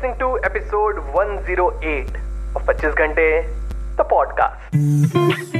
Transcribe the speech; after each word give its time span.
listening 0.00 0.18
to 0.18 0.40
episode 0.44 0.96
108 1.12 2.08
of 2.56 2.64
25 2.64 2.94
Ghante, 2.94 3.46
the 3.98 4.04
podcast. 4.04 5.59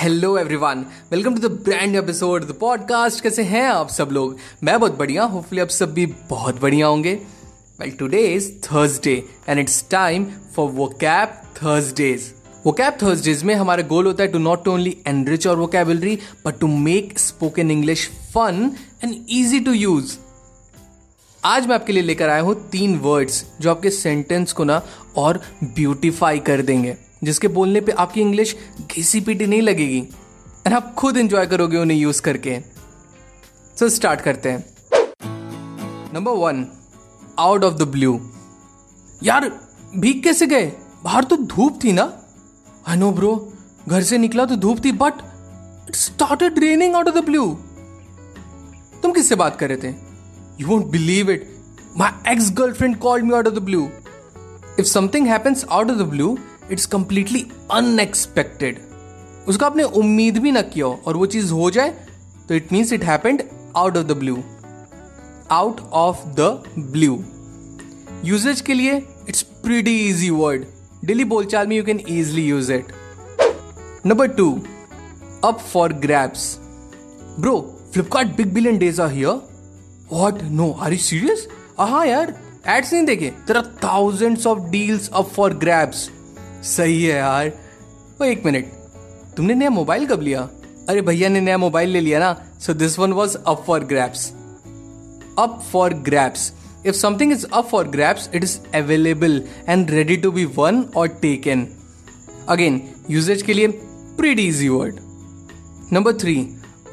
Hello 0.00 0.38
everyone 0.38 0.84
welcome 1.10 1.34
to 1.34 1.48
the 1.48 1.50
brand 1.50 1.96
episode 1.96 2.48
the 2.48 2.52
podcast 2.52 3.22
कैसे 3.22 3.42
हैं 3.42 3.64
आप 3.64 3.88
सब 3.88 4.08
लोग? 4.12 4.36
मैं 4.64 4.80
बहुत 4.80 4.98
बढ़िया 4.98 5.22
होपफुली 5.22 5.60
आप 5.60 5.68
सब 5.68 5.92
भी 5.94 6.06
बहुत 6.06 6.60
बढ़िया 6.60 6.86
होंगे। 6.86 7.14
Well 7.80 7.90
today 7.90 8.18
is 8.18 8.52
Thursday 8.52 9.24
and 9.48 9.60
it's 9.60 9.84
time 9.90 10.26
for 10.56 10.70
वो 10.70 10.86
कैप 10.86 11.42
थर्सडेज 11.56 12.34
वो 12.66 12.72
कैप 12.72 12.98
थर्सडेज 13.02 13.42
में 13.42 13.54
हमारा 13.54 13.82
गोल 13.82 14.06
होता 14.06 14.22
है 14.22 14.32
टू 14.32 14.38
नॉट 14.38 14.68
ओनली 14.68 14.96
एनरिच 15.06 15.46
और 15.46 15.56
vocabulary 15.66 16.18
but 16.46 16.58
to 16.58 16.66
make 16.66 17.18
spoken 17.18 17.70
English 17.70 18.08
fun 18.34 18.72
and 19.04 19.14
easy 19.30 19.60
to 19.60 19.72
use 19.72 20.16
आज 21.44 21.66
मैं 21.66 21.74
आपके 21.74 21.92
लिए 21.92 22.02
लेकर 22.02 22.28
आया 22.28 22.42
हूँ 22.42 22.68
तीन 22.68 22.98
वर्ड्स 22.98 23.44
जो 23.60 23.70
आपके 23.70 23.90
सेंटेंस 23.90 24.52
को 24.52 24.64
ना 24.64 24.82
और 25.16 25.42
ब्यूटिफाई 25.64 26.38
कर 26.38 26.62
देंगे। 26.62 27.09
जिसके 27.24 27.48
बोलने 27.48 27.80
पे 27.80 27.92
आपकी 27.92 28.20
इंग्लिश 28.20 28.56
घिसी 28.92 29.20
पीटी 29.20 29.46
नहीं 29.46 29.62
लगेगी। 29.62 29.98
एंड 30.66 30.74
आप 30.74 30.94
खुद 30.94 31.16
एंजॉय 31.16 31.46
करोगे 31.46 31.76
उन्हें 31.76 31.98
यूज़ 31.98 32.22
करके। 32.22 32.60
सो 33.78 33.86
so, 33.86 33.92
स्टार्ट 33.92 34.20
करते 34.20 34.50
हैं। 34.50 34.64
Number 36.14 36.32
one 36.32 36.66
out 37.38 37.64
of 37.64 37.74
the 37.74 37.82
blue 37.82 38.20
यार 39.22 39.48
भीग 39.96 40.22
कैसे 40.22 40.46
गए? 40.46 40.72
बाहर 41.04 41.24
तो 41.24 41.36
धूप 41.36 41.78
थी 41.84 41.92
ना? 41.92 42.12
आई 42.88 42.96
नो 42.96 43.10
ब्रो 43.12 43.52
घर 43.88 44.02
से 44.02 44.18
निकला 44.18 44.44
तो 44.44 44.56
धूप 44.56 44.84
थी 44.84 44.92
but 44.92 45.12
it 45.88 45.94
started 45.94 46.58
raining 46.58 46.94
out 46.94 47.08
of 47.08 47.14
the 47.14 47.24
blue 47.24 47.46
तुम 49.02 49.12
किससे 49.12 49.34
बात 49.34 49.56
कर 49.56 49.68
रहे 49.68 49.76
थे? 49.76 49.94
You 50.60 50.66
won't 50.66 50.86
believe 50.86 51.30
it 51.30 51.48
my 51.96 52.32
ex 52.32 52.50
girlfriend 52.52 52.98
called 52.98 53.24
me 53.24 53.34
out 53.34 53.46
of 53.46 53.54
the 53.54 53.58
blue 53.58 53.88
if 54.78 54.86
something 54.86 55.26
happens 55.26 55.64
out 55.70 55.90
of 55.90 55.98
the 55.98 56.02
blue 56.02 56.38
it's 56.72 56.86
completely 56.86 57.46
unexpected. 57.70 58.78
उसका 59.48 59.66
आपने 59.66 59.82
उम्मीद 59.82 60.38
भी 60.38 60.52
ना 60.52 60.62
किया 60.62 60.86
और 60.86 61.16
वो 61.16 61.26
चीज़ 61.26 61.52
हो 61.52 61.70
जाए 61.70 61.94
तो 62.48 62.54
it 62.54 62.72
means 62.72 62.92
it 62.92 63.04
happened 63.04 63.42
out 63.76 63.96
of 63.96 64.06
the 64.06 64.16
blue 64.16 64.38
out 65.50 65.80
of 65.92 66.26
the 66.40 66.62
blue 66.78 67.22
usages 68.24 68.60
के 68.60 68.74
लिए 68.74 68.96
it's 69.28 69.42
pretty 69.42 69.96
easy 70.08 70.30
word 70.30 70.64
daily 71.04 71.24
बोलचाल 71.24 71.66
में 71.66 71.76
you 71.76 71.84
can 71.84 72.00
easily 72.08 72.46
use 72.48 72.72
it 72.72 72.92
number 74.06 74.28
two 74.28 74.50
up 75.44 75.60
for 75.72 75.92
grabs 75.92 76.56
bro 77.40 77.58
Flipkart 77.92 78.36
big 78.36 78.52
billion 78.54 78.78
days 78.78 79.00
are 79.02 79.10
here 79.12 79.40
what 80.12 80.42
no 80.42 80.70
are 80.72 80.92
you 80.92 80.98
serious 80.98 81.46
हाँ 81.78 82.06
यार 82.06 82.34
ads 82.68 82.92
नहीं 82.92 83.04
देखे. 83.04 83.26
There 83.46 83.56
are 83.56 83.64
thousands 83.84 84.46
of 84.46 84.58
deals 84.70 85.08
up 85.10 85.28
for 85.28 85.54
grabs 85.54 86.08
सही 86.62 87.02
है 87.04 87.16
यार। 87.16 87.48
वो 88.20 88.24
एक 88.24 88.44
minute. 88.46 88.64
तुमने 89.36 89.54
नया 89.54 89.70
मोबाइल 89.70 90.06
कब 90.06 90.20
लिया? 90.20 90.48
अरे 90.88 91.02
भैया, 91.02 91.28
ने 91.28 91.40
नया 91.40 91.58
मोबाइल 91.58 91.88
ले 91.88 92.00
लिया 92.00 92.18
ना। 92.18 92.44
So 92.60 92.74
this 92.74 92.98
one 92.98 93.12
was 93.12 93.36
up 93.46 93.64
for 93.66 93.80
grabs 93.80 94.32
up 95.38 95.62
for 95.72 95.94
grabs 95.94 96.52
if 96.86 96.94
something 96.94 97.32
is 97.32 97.46
up 97.52 97.68
for 97.68 97.88
grabs 97.88 98.30
it 98.34 98.44
is 98.44 98.58
available 98.74 99.42
and 99.68 99.90
ready 99.90 100.16
to 100.16 100.32
be 100.32 100.44
won 100.44 100.82
और 100.96 101.08
टेकन 101.08 101.66
अगेन 102.48 102.82
यूजेज 103.10 103.42
के 103.42 103.54
लिए 103.54 103.68
pretty 104.18 104.48
easy 104.48 104.68
word 104.68 104.96
number 105.92 106.12
three 106.12 106.36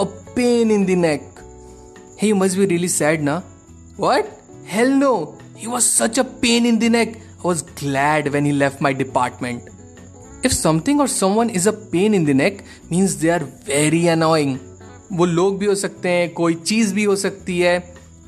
a 0.00 0.04
pain 0.36 0.70
in 0.70 0.84
the 0.84 0.90
neck 0.90 1.30
hey 2.22 2.28
you 2.28 2.36
be 2.36 2.66
really 2.66 2.88
sad 2.88 3.22
ना। 3.22 3.42
What 4.00 4.24
hell 4.68 4.90
no 4.90 5.38
he 5.56 5.66
was 5.66 5.84
such 5.84 6.18
a 6.18 6.22
pain 6.22 6.66
in 6.66 6.78
the 6.78 6.84
neck 6.84 7.22
was 7.44 7.62
glad 7.80 8.32
when 8.34 8.44
he 8.44 8.52
left 8.52 8.84
my 8.88 8.92
department. 9.04 9.70
If 10.42 10.52
something 10.52 11.00
or 11.00 11.08
someone 11.08 11.50
is 11.50 11.66
a 11.66 11.72
pain 11.72 12.14
in 12.14 12.24
the 12.24 12.34
neck, 12.34 12.62
means 12.90 13.16
they 13.16 13.30
are 13.30 13.44
very 13.68 14.06
annoying. 14.14 14.56
वो 15.12 15.24
लोग 15.24 15.58
भी 15.58 15.66
हो 15.66 15.74
सकते 15.74 16.08
हैं, 16.08 16.28
कोई 16.32 16.54
चीज़ 16.54 16.94
भी 16.94 17.04
हो 17.04 17.16
सकती 17.16 17.58
है 17.60 17.78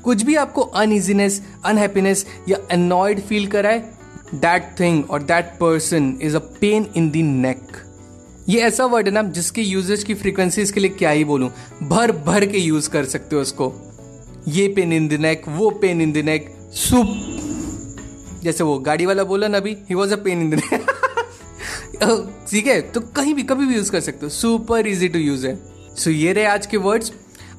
कुछ 0.03 0.21
भी 0.23 0.35
आपको 0.35 0.61
अनइजीनेस 0.81 1.41
अनहैप्पीनेस 1.65 2.25
या 2.49 2.57
अनॉयड 2.71 3.19
फील 3.19 3.47
कराए 3.47 3.79
दैट 4.33 4.69
थिंग 4.79 5.03
और 5.09 5.23
that 5.23 5.45
person 5.59 6.17
is 6.21 6.35
a 6.35 6.39
pain 6.61 6.87
in 6.95 7.09
the 7.11 7.15
neck 7.15 7.77
ये 8.49 8.59
ऐसा 8.61 8.85
वर्ड 8.85 9.07
है 9.07 9.13
ना, 9.13 9.21
जिसके 9.21 9.61
यूजेज 9.61 10.03
की 10.03 10.13
फ्रीक्वेंसीज 10.13 10.71
के 10.71 10.79
लिए 10.79 10.89
क्या 10.89 11.09
ही 11.09 11.23
बोलूँ 11.23 11.49
भर 11.83 12.11
भर 12.25 12.45
के 12.45 12.57
यूज़ 12.57 12.89
कर 12.89 13.05
सकते 13.05 13.35
हो 13.35 13.41
उसको 13.41 13.73
ये 14.47 14.67
पेन 14.75 14.93
इन 14.93 15.07
द 15.07 15.19
नेक 15.21 15.47
वो 15.47 15.69
पेन 15.81 16.01
इन 16.01 16.11
द 16.13 16.17
नेक 16.25 16.49
सुप 16.73 17.36
जैसे 18.43 18.63
वो 18.63 18.79
गाड़ी 18.79 19.05
वाला 19.05 19.23
बोला 19.23 19.47
ना 19.47 19.57
अभी 19.57 19.77
ही 19.89 19.95
वॉज़ 19.95 20.13
अ 20.13 20.15
पेन 20.15 20.41
इन 20.41 20.59
ठीक 22.51 22.67
है 22.67 22.81
तो 22.81 23.01
कहीं 23.01 23.33
भी, 23.33 23.43
कभी 23.43 23.65
भी 23.65 23.75
यूज़ 23.75 23.91
कर 23.91 23.99
सकते 23.99 24.19
हो। 24.23 24.29
सुपर 24.29 24.87
इजी 24.87 25.07
टू 25.07 25.19
यूज़ 25.19 25.47
है। 25.47 25.59
सो 25.95 26.09
ये 26.09 26.33
रहे 26.33 26.45
आज 26.45 26.65
के 26.65 26.77
words 26.77 27.11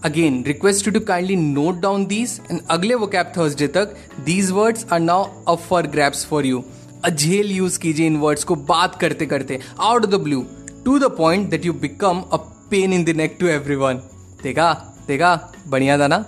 again 0.04 0.44
request 0.46 0.86
you 0.86 0.92
to 0.92 1.00
kindly 1.00 1.36
note 1.36 1.80
down 1.80 2.06
these 2.06 2.40
and 2.50 2.60
अगले 2.70 2.94
वो 2.94 3.06
कैप 3.06 3.32
थर्सडे 3.38 3.66
तक 3.66 3.96
these 4.24 4.50
words 4.50 4.86
are 4.92 5.00
now 5.00 5.24
up 5.48 5.58
for 5.58 5.86
grabs 5.86 6.26
for 6.26 6.46
you 6.46 6.64
अझेल 7.04 7.50
use 7.50 7.78
कीजिए 7.78 8.06
इन 8.06 8.16
वर्ड्स 8.16 8.44
को 8.44 8.54
बात 8.54 9.00
करते 9.00 9.26
करते 9.26 9.60
out 9.80 10.04
of 10.04 10.10
the 10.10 10.14
blue 10.14 10.46
to 10.84 10.98
the 10.98 11.04
point 11.04 11.50
that 11.50 11.66
you 11.66 11.72
become 11.72 12.20
a 12.20 12.36
pain 12.70 12.92
in 12.92 13.04
the 13.04 13.08
neck 13.08 13.36
to 13.40 13.46
everyone 13.74 13.94
देखा 14.42 14.94
देखा, 15.08 15.52
बढ़िया 15.68 15.98
था 15.98 16.06
ना? 16.06 16.24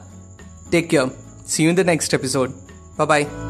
Take 0.71 0.89
care 0.89 1.11
see 1.49 1.65
you 1.65 1.71
in 1.71 1.77
the 1.77 1.81
next 1.81 2.15
episode 2.15 2.51
bye 2.99 3.07
bye 3.07 3.50